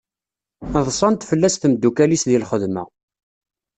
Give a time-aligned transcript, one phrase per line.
[0.87, 2.83] Ḍṣant fell-as temdukkal-is di lxedma.